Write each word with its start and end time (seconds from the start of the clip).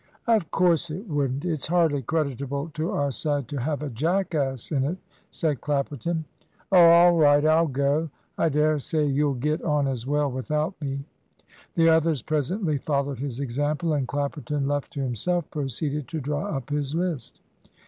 "Of 0.25 0.49
course 0.49 0.89
it 0.89 1.07
wouldn't; 1.07 1.45
it's 1.45 1.67
hardly 1.67 2.01
creditable 2.01 2.71
to 2.73 2.89
our 2.89 3.11
side 3.11 3.47
to 3.49 3.57
have 3.61 3.83
a 3.83 3.89
jackass 3.91 4.71
in 4.71 4.83
it," 4.83 4.97
said 5.29 5.61
Clapperton. 5.61 6.25
"Oh, 6.71 6.75
all 6.79 7.15
right 7.15 7.45
I'll 7.45 7.67
go. 7.67 8.09
I 8.35 8.49
dare 8.49 8.79
say 8.79 9.05
you'll 9.05 9.35
get 9.35 9.61
on 9.61 9.87
as 9.87 10.07
well 10.07 10.31
without 10.31 10.73
me." 10.81 11.05
The 11.75 11.89
others 11.89 12.23
presently 12.23 12.79
followed 12.79 13.19
his 13.19 13.39
example, 13.39 13.93
and 13.93 14.07
Clapperton, 14.07 14.67
left 14.67 14.91
to 14.93 15.01
himself, 15.01 15.47
proceeded 15.51 16.07
to 16.07 16.19
draw 16.19 16.47
up 16.47 16.71
his 16.71 16.95
list. 16.95 17.39